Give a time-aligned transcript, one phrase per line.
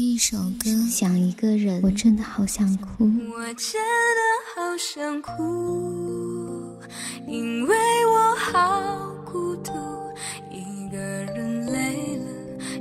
[0.00, 3.04] 一首歌，想一个人，我真的好想哭。
[3.04, 3.78] 我真
[4.16, 4.20] 的
[4.54, 6.74] 好想哭，
[7.28, 7.76] 因为
[8.06, 9.72] 我好孤独，
[10.50, 12.24] 一个人累了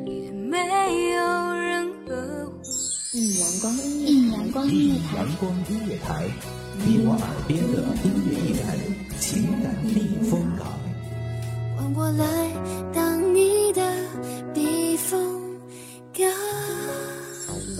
[0.05, 0.58] 也没
[1.12, 2.62] 有人呵护。
[3.11, 6.25] 一阳光音乐，一阳光音乐台，阳光音乐台，
[6.86, 8.65] 你我耳边的音乐驿站，
[9.20, 10.65] 情感避风港。
[11.75, 12.23] 换我来
[12.93, 14.09] 当你的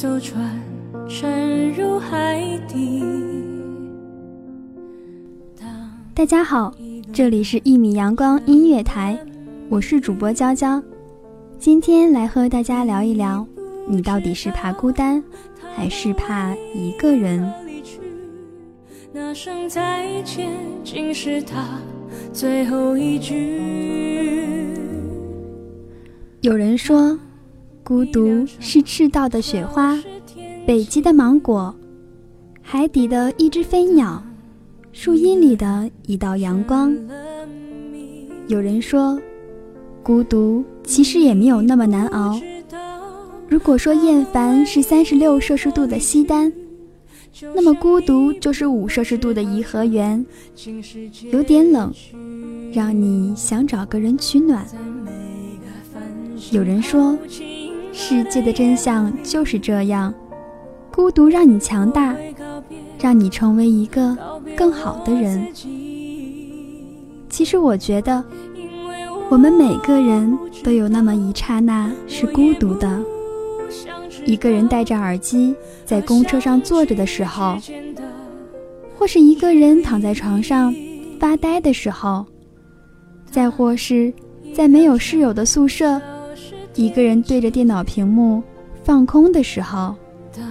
[0.00, 0.58] 艘船
[1.06, 3.04] 沉入海底，
[6.14, 6.74] 大家好，
[7.12, 9.22] 这里是一米阳光音乐台，
[9.68, 10.82] 我是主播娇娇，
[11.58, 13.46] 今天来和大家聊一聊，
[13.86, 15.22] 你到底是怕孤单，
[15.76, 17.52] 还是怕一个人？
[19.12, 20.48] 那声再见，
[20.82, 21.78] 竟是他
[22.32, 23.60] 最后一句。
[26.40, 27.18] 有人说，
[27.90, 29.98] 孤独是赤道的雪花，
[30.64, 31.74] 北极的芒果，
[32.62, 34.22] 海底的一只飞鸟，
[34.92, 36.96] 树荫里的一道阳光。
[38.46, 39.20] 有人说，
[40.04, 42.40] 孤独其实也没有那么难熬。
[43.48, 46.52] 如果说厌烦是三十六摄氏度的西单，
[47.56, 50.24] 那么孤独就是五摄氏度的颐和园，
[51.32, 51.92] 有点冷，
[52.72, 54.64] 让你想找个人取暖。
[56.52, 57.18] 有人说，
[57.92, 60.12] 世界的真相就是这样，
[60.92, 62.16] 孤独让你强大，
[62.98, 64.16] 让你成为一个
[64.56, 65.46] 更好的人。
[67.28, 68.22] 其实我觉得，
[69.28, 73.00] 我们每个人都有那么一刹那是孤独的。
[74.26, 77.56] 一个人戴着耳机在公车上坐着的时候，
[78.98, 80.74] 或是一个人躺在床上
[81.18, 82.24] 发呆的时候，
[83.30, 84.12] 再或是，
[84.54, 86.00] 在没有室友的宿舍，
[86.80, 88.42] 一个人对着电脑屏幕
[88.82, 89.94] 放空的时候。
[90.34, 90.42] 当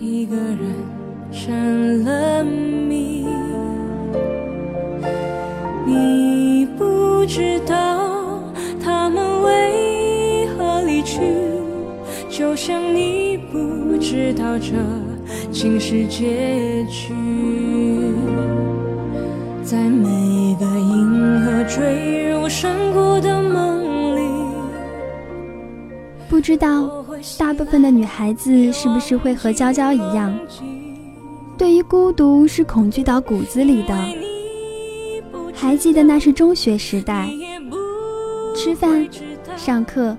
[0.00, 0.58] 一个人
[1.30, 3.24] 成了谜，
[5.86, 8.42] 你不知道
[8.82, 11.20] 他们为何离去。
[12.28, 14.72] 就像你不知道这
[15.52, 17.14] 竟是结局，
[19.62, 23.39] 在每个银河坠入山谷的
[26.40, 27.04] 不知道
[27.38, 30.34] 大部分的女孩子是不是会和娇娇一样，
[31.58, 33.94] 对于孤独是恐惧到骨子里的。
[35.52, 37.28] 还记得那是中学时代，
[38.56, 39.06] 吃饭、
[39.54, 40.16] 上课、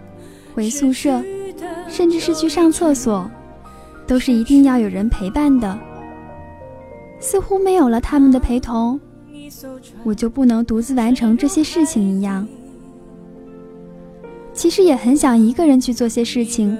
[0.53, 1.19] 回宿舍。
[1.89, 3.27] 甚至是去上厕所，
[4.05, 5.75] 都是一定要有人陪伴的。
[7.19, 8.99] 似乎没有了他们的陪同，
[10.03, 12.47] 我就不能独自完成这些事情一样。
[14.53, 16.77] 其实也很想一个人去做些事情，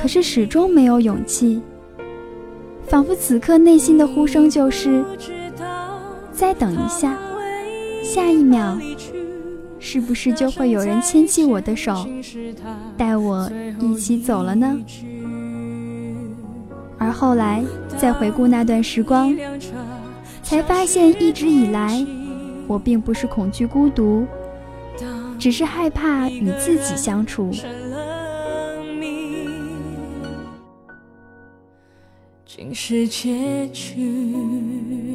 [0.00, 1.60] 可是始终没有勇气。
[2.86, 5.04] 仿佛此刻内心的呼声就是：
[6.32, 7.18] 再等一下，
[8.02, 8.78] 下一秒。
[9.80, 12.06] 是不是就会有人牵起我的手，
[12.96, 13.48] 带我
[13.80, 14.76] 一起走了呢？
[16.98, 17.62] 而后来
[17.96, 19.32] 再回顾那段时光，
[20.42, 22.04] 才发现一直以来，
[22.66, 24.26] 我并不是恐惧孤独，
[25.38, 27.50] 只是害怕与自己相处。
[32.44, 35.07] 竟是结局。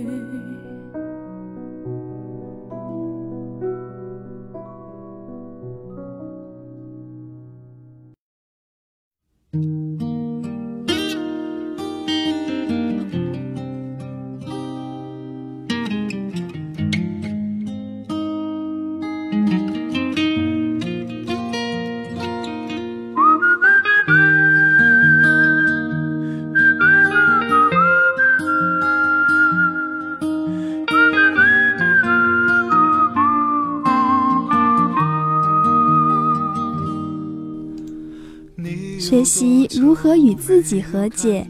[39.33, 41.47] 习如何与自己和解，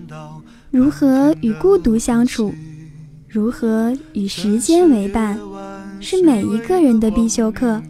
[0.71, 2.53] 如何与孤独相处，
[3.27, 5.38] 如何与时间为伴，
[6.00, 7.81] 是每一个人的必修课，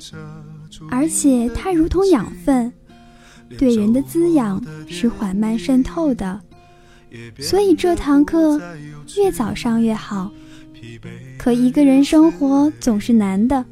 [0.90, 2.74] 而且它如同养分，
[3.56, 6.42] 对人的滋养是缓慢渗透的。
[7.38, 8.60] 所以这堂课
[9.16, 10.32] 越早上越好。
[11.38, 13.64] 可一个人生活总是难的，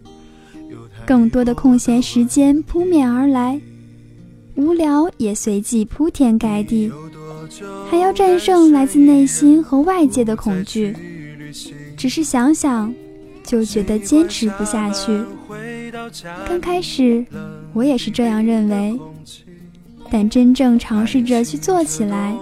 [1.03, 3.59] 更多的空闲时间扑面而来，
[4.56, 6.92] 无聊也随即铺天盖地，
[7.89, 10.95] 还要战胜来自内心和外界的恐惧。
[11.98, 12.94] 只是想想，
[13.44, 15.21] 就觉得坚持不下去。
[16.48, 17.25] 刚开始，
[17.74, 19.00] 我也是这样认为，
[20.09, 22.36] 但真正尝试着去做起来，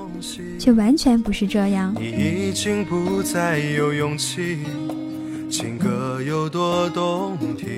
[0.59, 1.95] 却完全不是这样。
[2.00, 4.59] 你已经不再有勇气，
[5.50, 7.69] 情歌有多动听，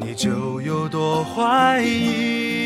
[0.00, 2.65] 你就有多怀疑。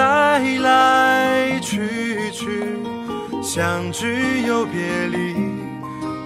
[0.00, 1.78] 来来去
[2.32, 2.48] 去。
[3.42, 5.34] 相聚又别离，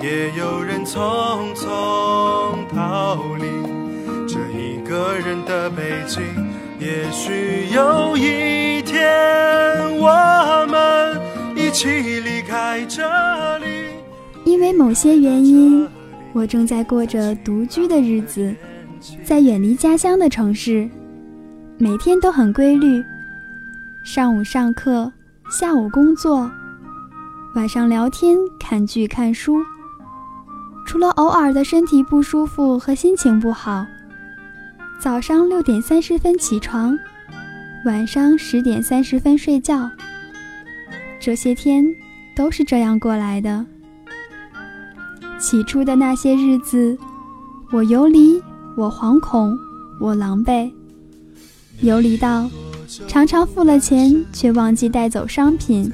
[0.01, 1.67] 也有人匆匆
[2.73, 3.47] 逃离
[4.29, 6.23] 这一个人的北京。
[6.79, 9.03] 也许有一天，
[9.99, 11.19] 我们
[11.57, 11.89] 一起
[12.21, 13.03] 离开这
[13.59, 13.67] 里。
[14.45, 15.89] 因为某些原因，
[16.33, 18.55] 我正在过着独居的日子，
[19.25, 20.89] 在远离家乡的城市，
[21.79, 23.03] 每天都很规律，
[24.05, 25.11] 上午上课，
[25.49, 26.51] 下午工作。
[27.55, 29.65] 晚上聊天、看剧、看书，
[30.85, 33.87] 除了偶尔的身体不舒服和心情不好。
[35.01, 36.95] 早上六点三十分起床，
[37.87, 39.91] 晚上十点三十分睡觉。
[41.19, 41.83] 这些天
[42.37, 43.65] 都是这样过来的。
[45.39, 46.97] 起初的那些日子，
[47.73, 48.39] 我游离，
[48.77, 49.59] 我惶恐，
[49.99, 50.71] 我狼狈，
[51.81, 52.47] 游离到
[53.09, 55.91] 常常付了钱却忘记带走商品。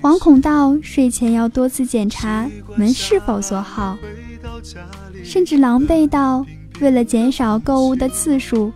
[0.00, 3.96] 惶恐到睡前要多次检查门是否锁好，
[5.22, 6.44] 甚至狼狈到
[6.80, 8.70] 为了减少购物的次数，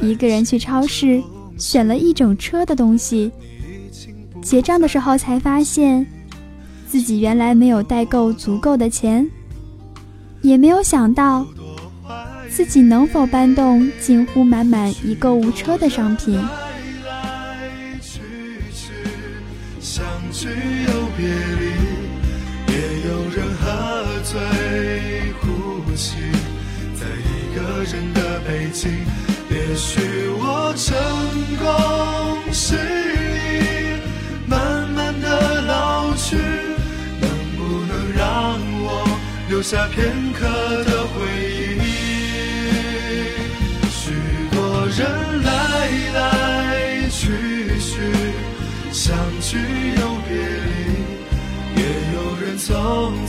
[0.00, 1.20] 一个人去超市
[1.58, 3.32] 选了一整车的东西。
[4.42, 6.06] 结账的时候才发现，
[6.86, 9.28] 自己原来没有带够足够的钱，
[10.40, 11.44] 也没有想到
[12.54, 16.40] 自己能否搬动近乎满满一购物车的商品。
[20.30, 21.64] 聚又别离，
[22.72, 22.74] 也
[23.08, 23.64] 有人喝
[24.24, 24.32] 醉
[25.40, 25.46] 哭
[25.94, 26.16] 泣，
[26.94, 28.82] 在一个人的北京。
[29.50, 30.00] 也许
[30.38, 30.42] 我
[30.76, 30.96] 成
[31.58, 31.64] 功
[32.52, 32.76] 失意，
[34.48, 36.36] 慢慢的老去，
[37.20, 38.86] 能不能让我
[39.48, 40.40] 留下片刻
[40.84, 40.93] 的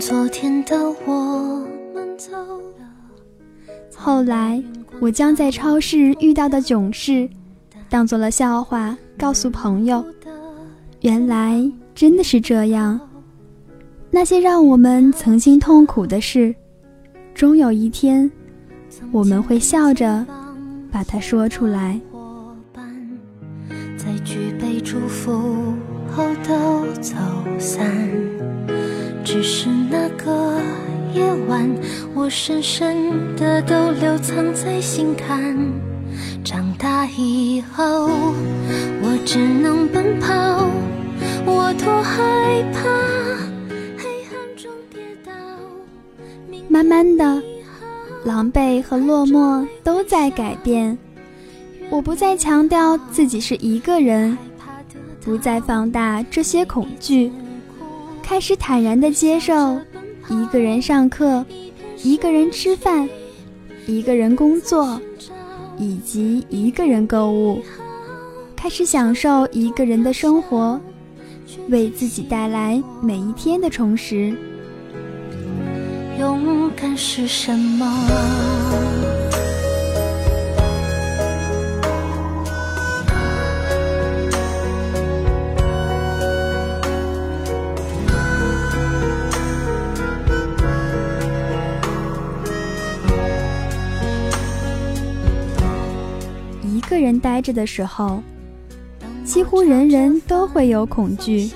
[0.00, 2.86] 昨天的我们走了
[3.94, 4.62] 后来，
[4.98, 7.28] 我将在超市遇到的囧事
[7.90, 10.02] 当做了笑话，告诉朋友，
[11.02, 11.62] 原来
[11.94, 12.98] 真的是这样。
[14.10, 16.54] 那些让我们曾经痛苦的事，
[17.34, 18.30] 终有一天，
[19.12, 20.24] 我们会笑着
[20.90, 22.00] 把它说出来。
[23.98, 25.30] 在举杯祝福
[26.10, 27.14] 后都走
[27.58, 27.86] 散，
[29.22, 29.68] 只是
[31.14, 31.68] 夜晚，
[32.14, 35.56] 我深深的都留藏在心坎。
[36.44, 38.08] 长大以后，
[39.02, 40.70] 我只能奔跑，
[41.44, 42.80] 我多害怕
[43.98, 45.32] 黑暗中跌倒。
[46.68, 47.42] 慢慢的，
[48.24, 50.96] 狼狈和落寞都在改变。
[51.90, 54.38] 我不再强调自己是一个人，
[55.24, 57.32] 不再放大这些恐惧，
[58.22, 59.76] 开始坦然的接受
[60.30, 61.44] 一个人上课，
[62.02, 63.06] 一个人吃饭，
[63.86, 64.98] 一个人工作。
[65.82, 67.58] 以及一个人购物，
[68.54, 70.78] 开始享受一个人的生活，
[71.70, 74.30] 为自己带来每一天的充实。
[76.18, 77.86] 勇敢是什么？
[97.00, 98.22] 个人呆着的时候，
[99.24, 101.50] 几乎人人都会有恐惧，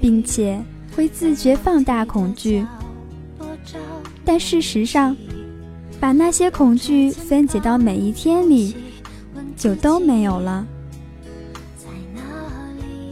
[0.00, 0.62] 并且
[0.94, 2.64] 会自觉放大恐惧。
[4.24, 5.16] 但事实上，
[5.98, 8.76] 把那些恐惧分解到每一天里，
[9.56, 10.64] 就都没有了。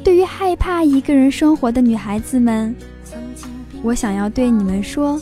[0.05, 2.75] 对于害怕一个人生活的女孩子们，
[3.83, 5.21] 我想要对你们说，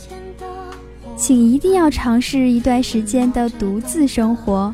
[1.17, 4.71] 请一定要尝试一段时间的独自生活。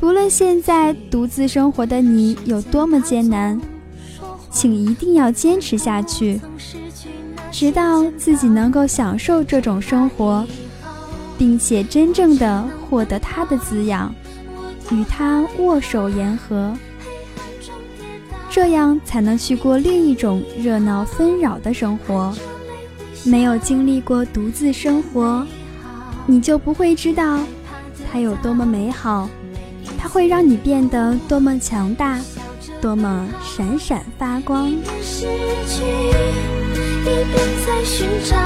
[0.00, 3.58] 无论现在独自生活的你有多么艰难，
[4.50, 6.40] 请一定要坚持下去，
[7.50, 10.46] 直到自己能够享受这种生活，
[11.38, 14.14] 并且真正的获得它的滋养，
[14.90, 16.76] 与它握手言和，
[18.50, 22.36] 这样才能去过另一种热闹纷扰的生活。
[23.24, 25.46] 没有经历过独自生活，
[26.26, 27.40] 你就不会知道
[28.12, 29.30] 它有多么美好。
[30.14, 32.20] 会让你变得多么强大，
[32.80, 34.70] 多么闪闪发光。
[35.02, 35.26] 失
[35.66, 35.82] 去，
[37.02, 37.34] 一边
[37.66, 38.36] 在寻找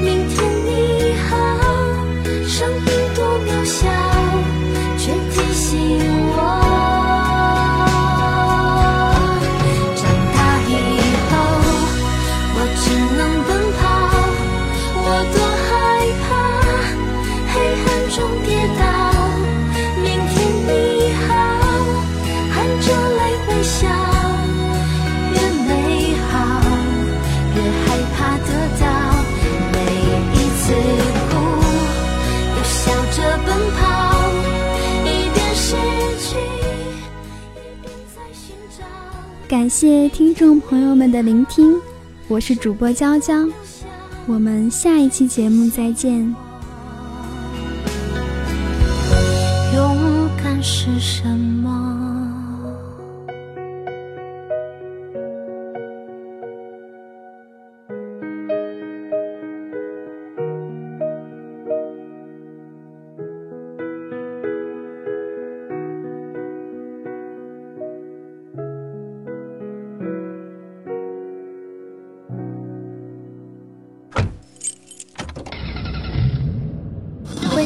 [0.00, 1.36] 明天你好，
[2.46, 3.86] 生命多渺小，
[4.96, 6.00] 却提醒
[6.34, 6.93] 我。
[39.76, 41.74] 谢听众朋友们的聆听，
[42.28, 43.34] 我是主播娇娇，
[44.24, 46.20] 我们下一期节目再见。
[49.74, 51.93] 勇敢是什么？